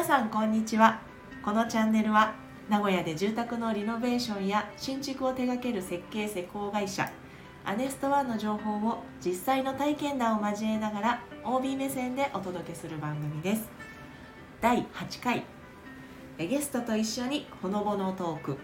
[0.00, 0.98] 皆さんこんにちは。
[1.44, 2.32] このチャンネルは
[2.70, 7.12] 名古屋で住宅のリノベーションや新築を手掛ける設計施工会社
[7.66, 13.68] アネストワンの情報を実際の体験談を交えながら OB 目線でお届けする番組です。
[14.62, 15.44] 第8回。
[16.38, 18.56] ゲストと一緒にほのぼのトーク。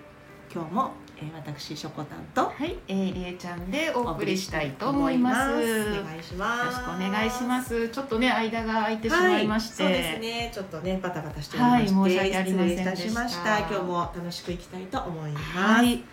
[0.51, 5.55] 今日もえー私しょこたんとはい、えー、りえちゃんでお送りしたいと思います。
[5.55, 6.67] およ願いします。
[6.67, 7.89] ろしくお願いします。
[7.89, 10.51] ちょっとね間が空いてしまいまして、はい、そうですね。
[10.55, 12.97] ちょっとねバタバタしておりまして、はい申し訳ありませんでした。
[12.97, 13.59] しました。
[13.61, 15.45] 今日も楽しくいきたいと思います。
[15.59, 16.05] はい。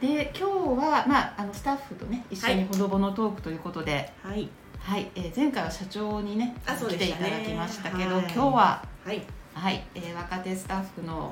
[0.00, 4.48] で今日はまああのスタッフとね一緒にほどぼのトークということで、はい。
[4.78, 7.28] はい、えー、前回は社長にねあそう来でしてたね。
[7.28, 9.22] いただきましたけど、はい今日ははい。
[9.52, 11.30] はい、えー、若手スタッフの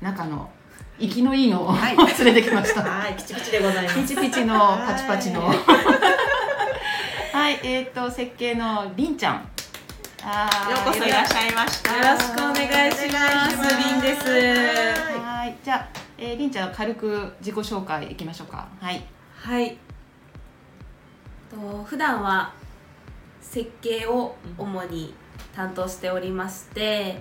[0.00, 0.50] 中の
[1.00, 1.96] 生きのいいのを、はい。
[1.96, 2.82] 連れてきました。
[2.82, 3.14] はい。
[3.14, 4.00] ピチピチでございます。
[4.00, 5.42] ピチピチのパチパチの。
[5.42, 5.54] は
[7.32, 9.48] はい、えっ、と設計のりんちゃん。
[10.22, 11.04] あーようこそ。
[11.04, 11.96] いらっしゃいました。
[11.96, 13.76] よろしくお願いします。
[13.76, 14.28] りんです。
[15.20, 18.68] ははい、じゃあ、えー、りんちゃん軽く自己紹介いきましょうか。
[18.80, 19.02] はい。
[19.34, 19.78] はい。
[21.50, 22.52] と普段は
[23.40, 25.14] 設計を主に
[25.54, 27.20] 担当しておりまして、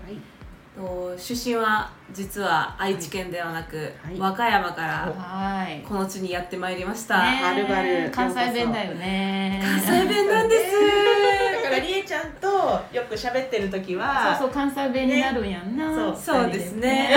[0.78, 4.20] と出身は実は愛知県ではなく、はい。
[4.20, 5.84] 和歌山からはい。
[5.88, 9.60] この地にやってまいりました、ねはるばる関西弁だよね。
[9.62, 10.72] 関西弁なんです。
[11.64, 12.48] だからりえちゃんと
[12.94, 15.90] よく喋ってる時はそうそう関西弁になるんやんな。
[15.90, 17.12] ねそうですね。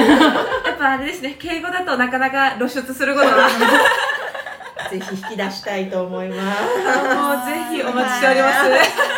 [0.65, 1.37] やっぱあれですね。
[1.39, 3.49] 敬語だとなかなか露出することが
[4.91, 6.63] ぜひ引き出したいと思います。
[7.15, 9.10] もうぜひお待ちしております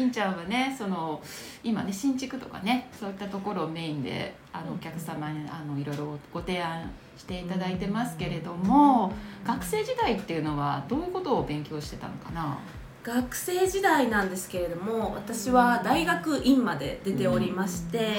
[0.00, 1.22] りんちゃんはねその
[1.62, 9.12] 今ね新築とかねそういったところをメインであのお客様にあのいろいろご提案していただいてますけれども
[9.44, 12.58] 学生時代っていうのはどういうことを勉強してたのかな？
[13.02, 18.18] 学生時代なんですけれども私は大学院まで出ておりまして、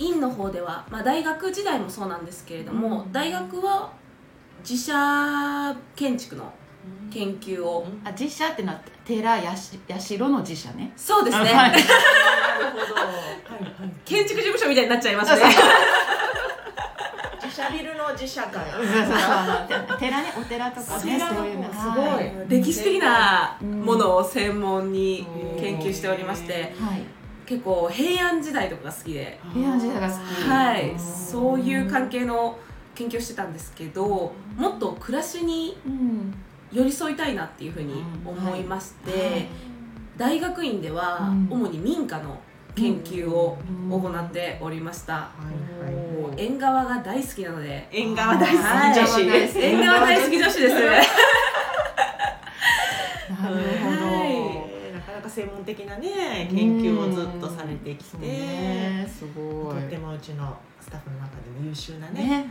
[0.00, 3.12] 院の方では、まあ、大学時代もそうなんですけれども、うん。
[3.12, 3.92] 大学は
[4.68, 6.52] 自社建築の
[7.10, 10.92] 研究を、あ実写ってのは寺やし社の自社ね。
[10.96, 11.70] そうですね、はい。
[11.72, 11.82] なる
[12.70, 12.94] ほど。
[12.94, 13.92] はいはい。
[14.04, 15.42] 建築事務所みたいになっちゃいますね。
[17.42, 18.64] 自社ビルの自社会。
[19.98, 21.72] 寺ねお寺とかね寺そういうの。
[21.72, 22.06] すごい。
[22.06, 22.34] はい。
[22.48, 25.26] 歴史的なものを専門に
[25.60, 26.74] 研究しておりまして。
[26.80, 27.02] はい。
[27.46, 29.38] 結構平安時代とかが好きで。
[29.54, 30.48] 平安時代が好き。
[30.48, 30.94] はい。
[30.98, 32.58] そういう関係の
[32.96, 36.34] 研究をしてたんですけどもっと暮らしにうん
[36.72, 39.48] 寄り添いたいなっていうふうに思いまして、
[40.16, 41.48] 大学院ではうん。
[41.50, 42.40] 主に民家の
[42.74, 43.56] 研究を
[43.90, 45.30] 行っておりました、
[46.36, 47.88] 縁側が大好きなので。
[47.90, 48.64] 縁側大好き。
[48.64, 48.94] はい。
[48.94, 50.74] 女子大好き縁側大好き女子です。
[53.42, 54.92] なるほど、はい。
[54.92, 59.74] なかなか専門的なね研究をずっとされてきて、ねすごい。
[59.74, 62.46] とってもうちのスタッフの中でも優秀なねね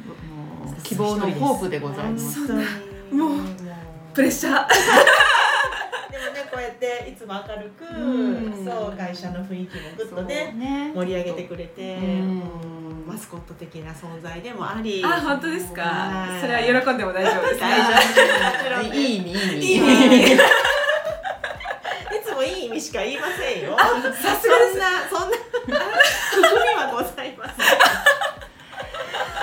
[0.84, 2.40] 希望のホープでございます。
[2.42, 2.60] もう
[4.16, 4.68] プレッシャー。
[6.10, 7.88] でもねこうやっていつも明るく、う
[8.62, 8.66] ん。
[8.66, 10.94] そう会社の雰囲気もぐっとねね。
[10.96, 11.98] 盛り上げてくれて、
[13.06, 15.04] マスコット的な存在でもあり。
[15.04, 15.82] あ本当ですか？
[15.82, 16.42] はい。
[16.42, 17.94] それは喜んでも大丈夫です大丈
[18.80, 18.94] 夫。
[18.96, 19.78] いい意味いい。
[19.78, 20.38] 意味いい意味い
[22.24, 23.78] つもいい意味しか言いませんよ。
[23.78, 23.84] さ
[24.36, 25.38] すがですそんなそんな
[26.32, 27.56] 含みはございません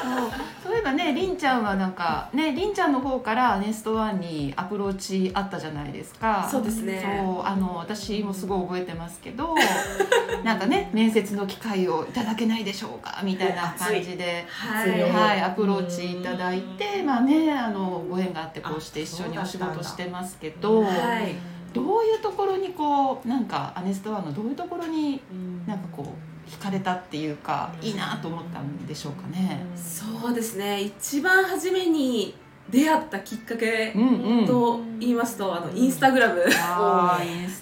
[0.02, 0.30] そう
[0.64, 6.48] そういえばねりんちゃんはなんかねりんちゃんの方からネストワンにアプローチあったじゃないですか。
[6.48, 7.02] そうですね。
[7.20, 9.56] そうあの私もすごい覚えてますけど
[10.44, 14.46] なんかね面接の機会をいただけないでしょうかみたいな感じで。
[14.48, 20.88] はいはい、アプローチいただいて、まあね、あのご縁があってこうして一緒にお仕事してますけど、は
[21.20, 21.34] い。
[21.74, 25.20] どういうところにこうなんかアネストワンのどういうところに
[25.66, 29.64] なんかこう惹かれたっていうかいいなと思ったんでしょうかね。
[29.74, 30.80] そうですね。
[30.80, 32.34] 一番初めに
[32.70, 34.46] 出会ったきっかけうんうん。
[34.46, 36.44] と言いますとあのインスタグラム。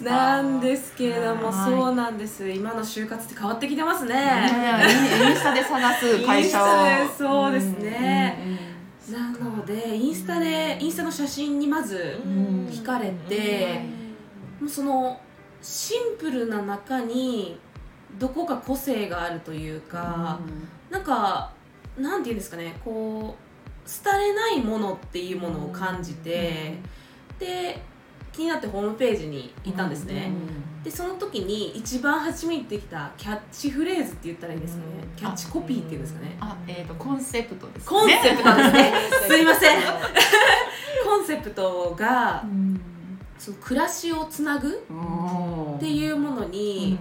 [0.03, 1.71] なんですけれどもはい。
[1.71, 2.49] そうなんです。
[2.49, 4.15] 今の就活って変わってきてますね。
[4.15, 4.85] ね
[5.21, 6.67] インインスタで探す 会社を。
[7.17, 8.39] そうですね。
[8.45, 8.71] うんうん
[9.11, 12.67] なのでインスタでインスタの写真にまずうん。
[12.67, 13.81] 惹かれて
[14.59, 15.19] もうその
[15.61, 17.59] シンプルな中に
[18.17, 20.39] どこか個性があるというか、
[20.89, 21.51] なんか
[21.97, 23.51] なんていうんですかねこう
[24.05, 26.77] 廃れないものっていうものを感じて、
[27.39, 27.81] で
[28.31, 30.31] 気になってホームページに行ったんですね、
[30.83, 35.15] でその時に一番初めにできたキャッチフレーズって言ったらいいですかね、うん。
[35.15, 36.37] キャッチコピーっていうんですかね。
[36.39, 37.85] あ、えっ、とコンセプトですね。
[37.87, 38.93] コンセプトですね。
[39.27, 39.81] すいません。
[41.03, 42.81] コンセプトがうん。
[43.37, 46.99] その暮らしをつなぐっていうものに、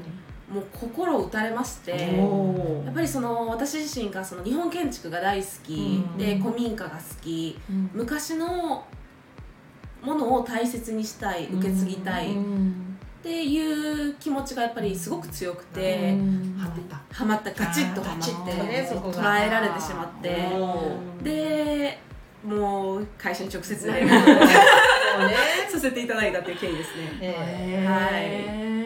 [0.50, 6.18] もう心を打たれましておやっぱりその私自身がその日本建築が大好き、うん。
[6.18, 7.90] で古民家が好きうん。
[7.94, 8.84] 昔の
[10.02, 12.98] ものを大切にしたい受け継ぎたいっうん。
[13.22, 16.16] ていう気持ちがやっぱりすごく強くて、
[17.12, 19.22] はまったガチッとはまって、ねそこが。
[19.22, 21.98] 捉えられてしまっておで
[22.42, 23.76] もう会社に直接
[25.70, 27.18] させていただいたっていう経緯ですね。
[27.20, 27.36] え
[27.74, 27.82] へー。
[27.82, 28.79] そうかーやっぱり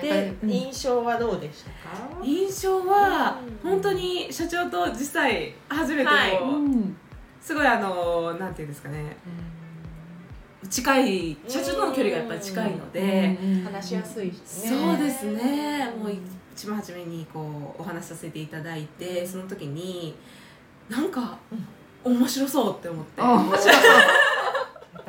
[0.00, 2.22] で印象はどうでしたか？
[2.22, 3.70] 印象はうん。
[3.70, 6.38] 本当に社長と実際初めてはい。
[6.38, 6.96] こううん。
[7.40, 9.16] すごいあのなんていうんですかね。
[10.68, 13.64] 近い社長との距離がやっぱり近いので、うん。
[13.64, 14.68] 話しやすいしね。
[14.68, 15.90] そうですね。
[15.98, 16.12] もう
[16.52, 20.14] 一番初めにこうお話しさせていただいてその時に
[20.88, 21.38] なんか
[22.04, 23.72] 面白そうって思って、あ面白そう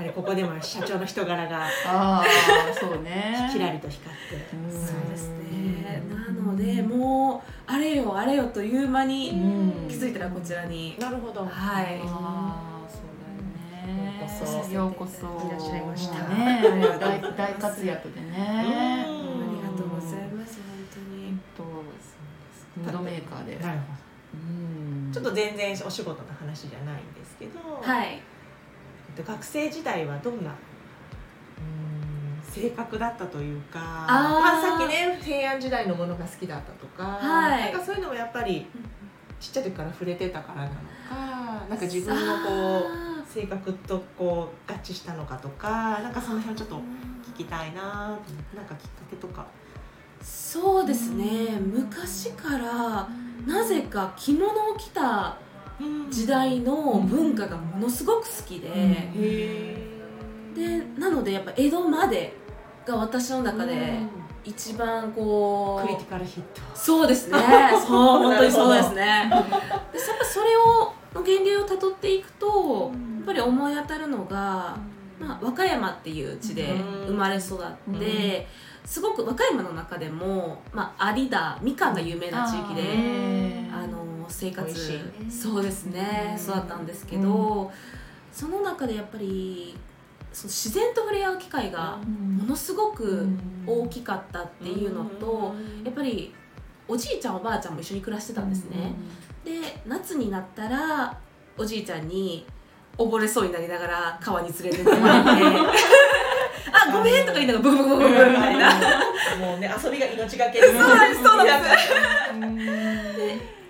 [0.01, 3.49] ぱりここでも社長の人柄があーそうね。
[3.51, 4.55] キラリと光って。
[4.55, 4.71] うん。
[4.71, 6.03] そうですね。
[6.09, 9.87] なのでもうあれよあれよという間うにん。
[9.87, 11.45] 気づいたらこちらに、なるほど。
[11.45, 11.47] は
[11.83, 12.01] い。
[12.05, 14.73] ああそうだよね。
[14.73, 15.25] よようこそ。
[15.47, 16.27] いらっしゃいました。
[16.29, 16.61] ね
[16.99, 19.05] 大大活躍でね。
[19.07, 19.13] うん。
[19.13, 21.37] ありがとうございます本当に。
[21.55, 23.55] とムードメーカーで。
[23.63, 23.83] なるほ
[24.33, 25.11] うん。
[25.11, 28.21] どちょっと全然お仕事の話じゃないんですけど、はい
[29.23, 30.53] と学生時代はどんなう
[32.49, 37.71] ん性格だったというかまあ、さっきね平安時代のものが好きだったとか、はい。
[37.71, 38.65] なんかそういうのもやっぱり
[39.39, 46.75] ちっちゃい時から触れてたからなのかなんか自分のこうあ性格とこう合致したのかとかなんかその辺ちょっと
[47.33, 48.19] 聞きたいな
[48.53, 49.45] なんかきっかけとか。
[50.21, 51.59] そうですね。
[51.59, 53.07] 昔から
[53.47, 55.37] なぜか着物を着た
[56.09, 58.69] 時代の文化がものすごく好きで、
[60.55, 62.33] でなのでやっぱ江戸まで
[62.85, 63.99] が私の中で
[64.43, 66.61] 一番こクリテうィカルヒット。
[66.75, 67.37] そうですね。
[67.87, 69.29] そう本当にそうですね。
[69.91, 74.77] でやっぱそれをの源流をたどっていくとやっぱり思い当たるのが、
[75.19, 76.75] まあ、和歌山っていう地で
[77.07, 78.47] 生まれ育って、
[78.83, 82.81] すごく和歌山の中でも、まあ、有田みかんが有名な地域で。
[83.73, 84.67] あの生活。
[84.67, 85.01] ね。
[85.29, 86.35] そうですね。
[86.37, 86.43] うん。
[86.43, 87.71] 育ったんですけど、
[88.31, 89.77] その中でやっぱり
[90.33, 93.27] その自然と触れ合う機会がものすごく
[93.67, 96.33] 大きかったっていうのと、やっぱり
[96.87, 98.93] おじいちゃんおばあちゃんも一緒に暮らしてたんですね、
[99.43, 101.17] で夏になったら
[101.57, 102.45] おじいちゃんに
[102.97, 105.29] 溺れそうになりながら川に連れてってもらって
[106.71, 108.71] あごめんとか言いながらブクブクブクみたいな。
[109.39, 112.67] もうね遊びが命がけそうなんですそうなんで
[113.47, 113.60] す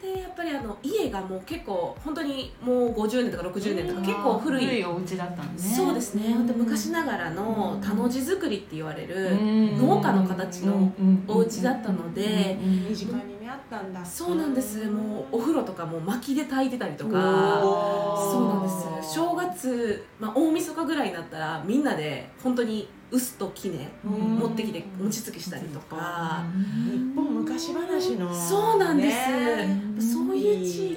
[0.42, 5.62] ぱりあの家がもう結構本当にもう50年とか60年とか結構古い古いお家だったんね。
[5.62, 6.24] そうですね。
[6.48, 9.78] で昔ながらの田の字作りって言われるうん。
[9.78, 10.92] 農家の形の
[11.28, 12.90] お家だったのでうん。
[12.90, 13.94] 身近にねあったん。
[13.94, 14.54] だそうなん。
[14.54, 18.64] ですもうお風呂とかも薪で炊いてたりとかそうなん。
[18.64, 18.70] で
[19.04, 21.84] す正月、まあ、大晦日ぐらいになったらみん。
[21.84, 23.70] なで本当に臼と杵
[24.06, 24.12] うん。
[24.38, 26.44] 持ってきて餅つきしたりとか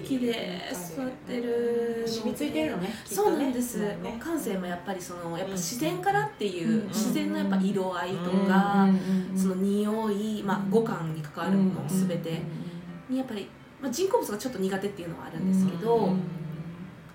[0.04, 0.60] いう地域で
[0.94, 2.94] 育ってる染みついてるのねね。
[3.04, 4.18] そうなんです、ね。
[4.20, 6.88] 感性もやっぱりそのやっぱ自然からっていう、うん。
[6.88, 8.46] 自然のやっぱ色合いとうん。
[8.46, 9.38] か、うん。
[9.38, 12.42] その匂い、まあ、五感に関わるもの全て。
[13.08, 13.48] にやっぱり、
[13.80, 16.20] まあ、人工物がちょっと苦手っていうのはあるんですけど、うん。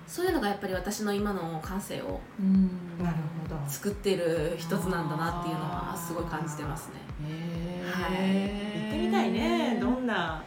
[0.07, 2.19] そういうのがやっぱり私の今の感性を
[3.67, 6.95] 作ってる一つなんだなっていうのはすごい感じてますね。
[7.27, 8.81] へー。
[8.83, 9.77] 行ってみたいね。
[9.79, 10.43] どんな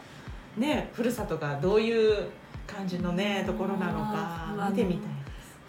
[0.57, 2.29] ねふるさとがどういう
[2.67, 5.11] 感じのねところなのか見てみたい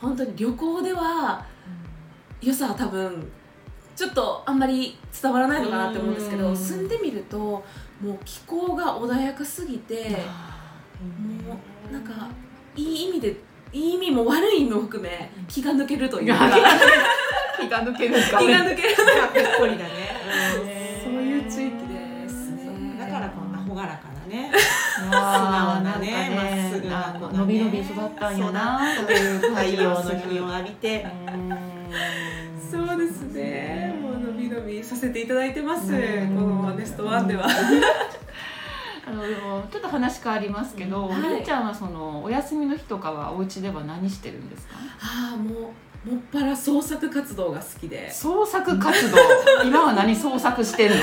[0.00, 1.45] 本当に旅行では
[2.41, 3.31] 良さは多分
[3.97, 6.57] ちょっとあんまり伝わらないのかなって思うんですけどうん。
[6.57, 7.64] 住んでみるとも
[8.05, 10.17] う気候が穏やかすぎて
[11.00, 12.29] もうなんか
[12.76, 13.37] いい意味で
[13.73, 16.50] いい意味も悪い意味も含め気が抜けるというか。
[17.61, 18.38] 気が抜けるか。
[18.38, 18.95] 気が抜ける。
[19.33, 21.00] ぺっこりだね。
[21.03, 22.97] そういう地域ですね。
[22.99, 24.53] だからこんな朗らかなね
[24.95, 27.39] 素直なねなんかまっすぐな子がね。
[27.39, 31.59] 伸び伸び育ったんやなという太陽の日を浴びてうん。
[32.71, 33.95] そうですね。
[34.01, 36.63] もう伸び伸びさせていただいてますこうん。
[36.63, 37.47] のネストワンでは。
[39.07, 41.23] あのでもちょっと話変わりますけど、はい。
[41.37, 44.75] りんちゃんはそのお休みの日とかはお家では何してるんですか？
[45.03, 45.73] ああも
[46.07, 48.11] うもっぱら創作活動が好きで。
[48.11, 49.19] 創作活動。
[49.65, 51.03] 今は何創作してるの？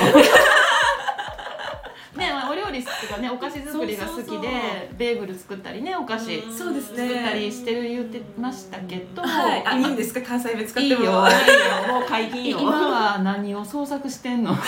[2.15, 4.51] ねまあお料料理とかねお菓子作りが好きでそうそうそう
[4.97, 6.57] ベーグル作ったりねお菓子うん。
[6.57, 7.07] そうですね。
[7.07, 9.63] 作ったりしてる言ってましたけど、はい。
[9.65, 10.21] あいい今んですか？
[10.21, 11.01] 関西弁使っても。
[11.01, 11.05] いいよ。
[11.05, 11.93] いいよ。
[11.93, 12.59] もう解禁よ。
[12.59, 14.53] 今は何を創作してんの？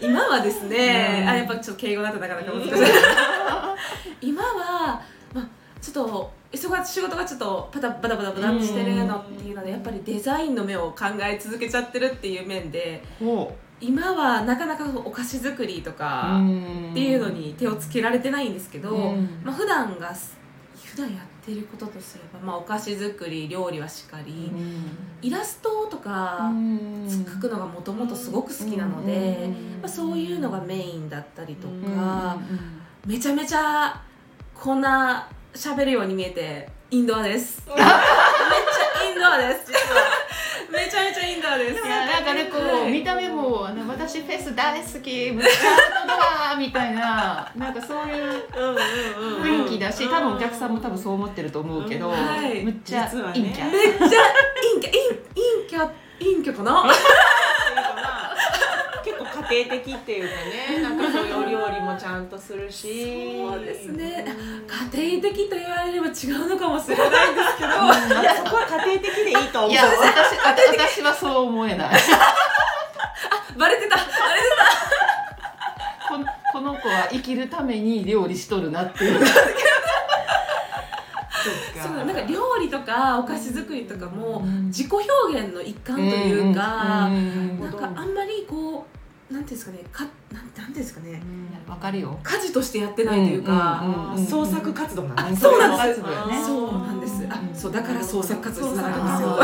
[0.00, 1.28] 今はですね、うん。
[1.28, 2.72] あやっぱちょっと敬語だとなかなか難しい。
[4.30, 5.00] 今は、
[5.34, 5.46] まあ、
[5.80, 16.40] ちょっと忙し仕事がちょっとパタバタバタバタしてるのっていうのでやっぱりデザインの目を考え続けちゃってるっていう面でほ今はなかなかお菓子作りとうか
[16.90, 19.40] っていうのに手をつけられてないんですけど、うん。
[19.44, 20.12] まあ普段が
[20.84, 24.50] 普段やってることとすれば、まあ、お菓子作り料理はしっかり、
[25.22, 32.38] イラストとか描くのがもともとすごく好きなので、まあ、そういうのがメインだったりとか、
[33.06, 34.02] めちゃめちゃ
[34.54, 37.62] こんな喋るように見えてインドアです。
[37.68, 40.07] めっちゃインドアです実は
[40.84, 41.86] めちゃめちゃインドアです。
[41.86, 42.88] いやなんかねこはい。
[42.88, 48.44] う見た目もあの私フェス大好きむっちゃアウトドアみたいな なんかそういう
[49.42, 52.62] 雰囲気だし多分お客さんも多分そう思ってると思うけど、はい。
[52.62, 53.10] むっちゃね。
[53.12, 54.20] 陰キャ、めっちゃ
[54.70, 55.00] 陰キャ陰
[55.34, 55.88] 陰キャ
[56.20, 56.84] 陰キャかな？
[59.50, 63.38] 家庭的っていうかね なんかそういうお料理もちゃんとするし。
[63.48, 64.26] そうですね。
[64.26, 64.30] う
[64.92, 64.92] ん。
[64.94, 67.68] 家庭的と言われれば違うのかもしれないんですけど。
[68.20, 69.70] いやそこは家庭的でいいと思う。
[69.70, 71.88] いや私私はそう思えない。
[73.56, 73.96] バレてた。
[73.96, 74.18] バレて
[76.08, 76.18] こ
[76.52, 79.20] この子は生きるために料理しとるなっていう。
[79.20, 79.26] た
[81.82, 84.66] そうなんか料理とかお菓子作りとかもうん。
[84.66, 87.60] 自己表現の一環というか、うん。
[87.60, 88.97] なんかあんまりこう
[89.30, 91.20] なんていうんですかねかなんなんていうんですかね
[91.68, 92.18] わかるよ。
[92.22, 99.38] 家事としてやってないというか、うんうんうん創作活動なんあそうなんですそうなんですあそうだから創作活動につながるんですあよ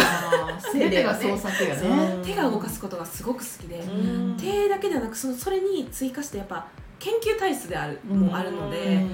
[0.58, 2.18] ー全てが創作よね。
[2.24, 4.36] 手が動かすことがすごく好きで、うん。
[4.38, 6.66] 手だけではなくそのそれに追加してやっぱ
[6.98, 9.10] 研究体質である、もあるので、うん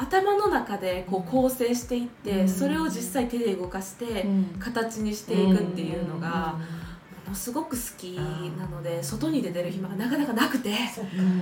[0.00, 2.48] 頭の中でこう構成していって、うん。
[2.48, 4.44] それを実際手で動かしてうん。
[4.60, 6.60] 形にしていくっていうのがも
[7.28, 8.18] のすごく好き
[8.58, 10.70] なので外に出てる暇がなかなかなくて。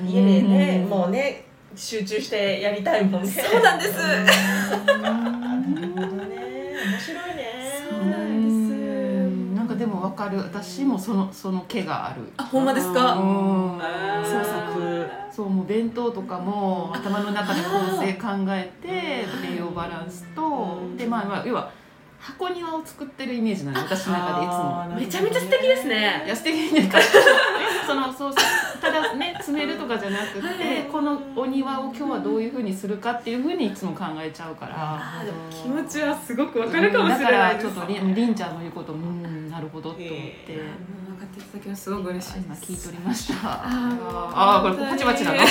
[0.06, 3.28] 家でねもうね集中してやりたいもんね。
[3.28, 3.92] そうなんです。
[3.92, 6.74] なるほどね。
[6.88, 7.86] 面白いね。
[7.90, 8.80] そうなんです。
[8.80, 8.82] う
[9.28, 10.38] んなんかでもわかる。
[10.38, 12.22] 私もそのその毛がある。
[12.36, 13.80] あほんまですうかん
[14.24, 15.06] 創作。
[15.30, 21.70] そうもう弁当とかも頭の中で構成考えて栄養バランスとでまあまあ要は
[22.18, 24.86] 箱庭を作ってるイメージなの私の中でいつも。
[25.00, 26.22] めちゃめちゃ素敵ですね。
[26.26, 26.90] いや素敵ね
[27.86, 28.34] そのそう
[28.80, 30.56] ただね詰めるとかじゃなくて、はい。
[30.90, 34.74] このお庭を今日はどういうふうにするかっていうふうにいつも考えちゃうから。
[34.76, 40.04] あーでも気持ちはすごくわうんかるかもしれないですだからちょっとりんりんちゃんの言うことうんなるほどと思って。
[40.04, 40.56] へー。
[40.58, 42.72] もう分かっていただけますすごく嬉しい今です。
[42.72, 43.34] 聞いておりました。
[43.48, 43.60] あ
[44.34, 45.36] あーこれパチパチなの？
[45.36, 45.46] いや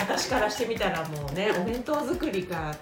[0.00, 2.74] 私からしてみたらもうねお弁当作りが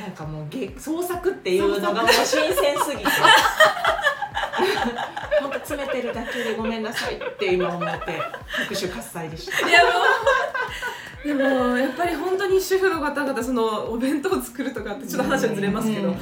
[0.00, 3.10] なんかもうげ創作っていうのがもう新鮮すぎて。
[5.40, 9.68] 本当詰めてるだけでごめんなさいって今思って拍手喝采でした。
[9.68, 9.90] いやも
[11.24, 16.16] うでもやっぱり本当に主婦の方々そのお弁当を作るとかってちょっと話はずれますけど、もう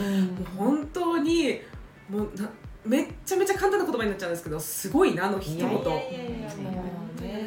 [0.56, 1.60] 本当に
[2.08, 2.48] もうな
[2.84, 5.58] めっちゃめちゃ簡単な言葉になっちゃうんですけどすごいなあの一言。
[5.58, 6.99] いやいやいやいや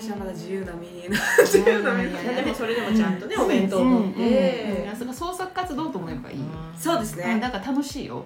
[0.03, 4.83] 私はまだ自由な身な自由な身いやでもそれでもちゃんとねお弁当を持って。
[4.86, 6.39] やその創作活動と思えばいい、
[6.77, 7.24] そうですね。
[7.36, 8.25] うんだから楽しいよ。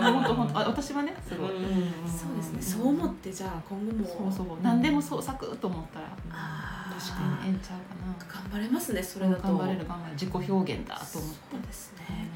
[0.00, 2.62] 本当本当あ私はねすごい、そうですね。
[2.62, 4.30] そう思ってじゃあ今後も。
[4.32, 4.56] そうそう。
[4.62, 8.14] 何でも創作と思ったら確かにええんちゃうかな。
[8.50, 9.42] 頑張れますねそれだと。
[9.42, 10.12] 頑張れる頑張れる。
[10.14, 11.66] 自己表現だとそう思って。
[11.66, 12.28] ですね。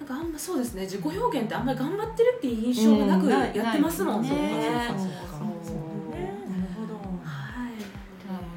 [0.00, 0.82] なんかあんまそうですね。
[0.82, 4.28] 自己表現ってあんまり頑張ってるっていう印象がなくやってますもんね、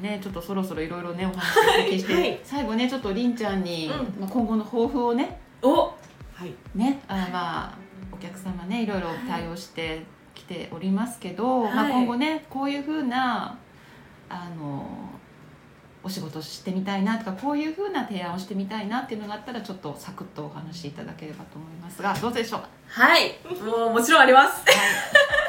[0.00, 2.40] ねちょっとそろそろいろいろねお話を お聞きして、はい。
[2.42, 5.92] 最後ねちょっとりんちゃんに、うまあ、今後の抱負をねおは
[6.44, 6.54] い。
[6.74, 7.74] ねあまあ
[8.12, 10.04] お客様ねいろいろ対応して
[10.34, 13.58] きておりますけど、まあ、はい今後ねこういうふうな
[14.28, 14.86] あの
[16.02, 23.34] お仕事してみたいなとかこういうふうな提案をしてみたいなっていうのがあったらちょっとサクッとお話しいただければと思いますがどうでしょうかはい。
[23.62, 24.64] もうもちろんあります。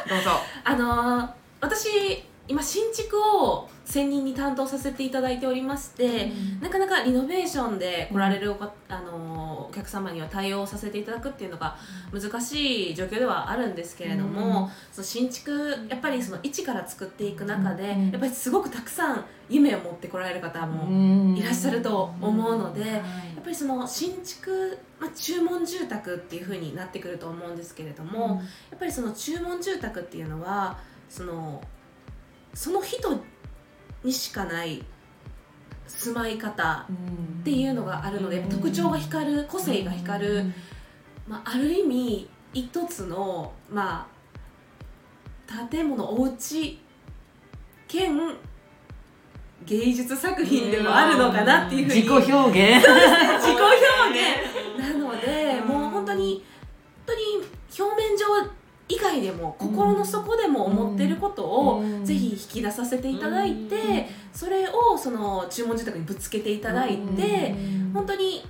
[0.10, 0.31] どうぞ。
[0.65, 8.55] あのー私今新築を専任に担当させていただいておりまして、なかなかリノベーションで来られるお,、
[8.89, 9.41] あのー
[9.72, 11.77] お客様には対応させていただくっていうのが
[12.12, 18.12] 難しい状況ではあるんですけれども、その新築やっぱりその一から作っていく中で、うん。
[18.12, 23.01] やっぱりすごくたくさん夢を持ってこられる方もいらっしゃると思うので、やっ
[23.41, 28.41] ぱりその新築、まあ、注文住宅っていう風になってくると思うんですけれども、
[28.72, 30.77] やっぱりその注文住宅っていうのは
[31.10, 31.62] その
[32.53, 33.20] その人
[34.03, 34.84] にしかない
[35.88, 36.96] 住まい方うん。
[37.41, 38.50] っていうのがあるのでうん。
[38.50, 40.46] 特徴が光る個性が光る、
[41.27, 44.08] まあ、ある意味一つのま
[45.50, 46.79] あ建物お家
[47.88, 48.36] 兼
[49.65, 52.88] 芸術作品でもあるのかなっていうふうに自己表現。
[53.39, 53.50] 自
[58.91, 62.05] 以外でも心の底でも思ってることをうん。
[62.05, 67.55] ぜひ引き出させていただいてそれをその注文住宅にぶつけていただいて
[67.93, 68.43] 本当に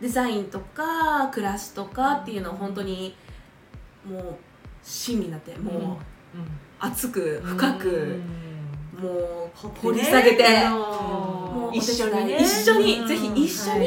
[0.00, 3.16] デザインとか暮らしとかっていうのを本当に
[4.08, 4.36] もう
[4.82, 5.96] 芯になってもう
[6.78, 8.20] 熱く深く
[9.00, 12.38] もう掘り下げてもう一緒にね。
[12.40, 13.86] 一緒にうんぜひ一緒に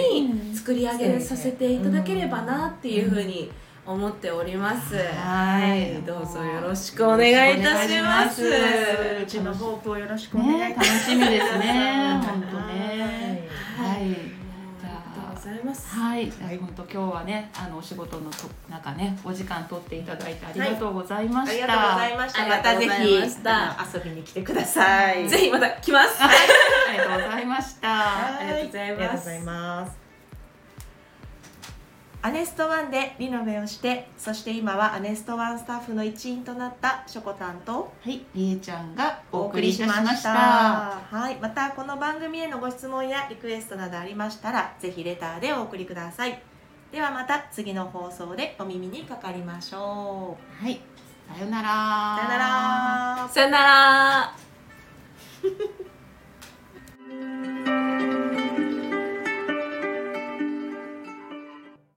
[0.49, 0.55] うん。
[0.55, 3.49] 作り上げさせていただければなっていうふうに
[3.89, 4.95] 思っております。
[4.95, 8.43] はいどうぞよろしくお願いいたします。
[8.43, 11.09] うちのホープをよろしくお願いいねたします。
[11.09, 14.13] 楽しみですね 本当ねはいはいあり
[14.83, 15.95] がとうございます。
[15.95, 21.65] はい、本当今日はね、あのお仕事のと中ね、お時間取っていただいてありがとうございました。
[21.65, 22.47] ありがとうございました。
[22.47, 25.27] またぜひ遊びに来てください。
[25.27, 26.23] ぜひまた来ます。
[26.23, 26.29] あ
[26.91, 27.87] りがとうございました。
[27.87, 30.08] はいありがとうございます
[32.21, 40.23] アネストワンでリノベをして、そして今はアネストワンスタッフの一員となったしょこたんとはい、りえちゃんがおお送りしたしまし。
[40.23, 40.31] た。
[40.31, 46.41] はい、またこの番組へのご質問やリクエストなどありましたら、ぜひレターでお送りください。
[46.91, 50.63] ではまた次の放送でお耳にかかりましょう。
[50.65, 50.81] はい、
[51.33, 52.17] さよなら。
[52.17, 53.29] さよなら。
[53.29, 54.35] さよなら。